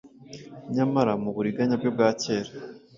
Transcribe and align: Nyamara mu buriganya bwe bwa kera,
Nyamara 0.75 1.11
mu 1.23 1.29
buriganya 1.35 1.75
bwe 1.79 1.89
bwa 1.95 2.09
kera, 2.21 2.51